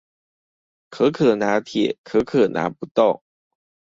[0.89, 3.21] 可可拿鐵，可可拿不動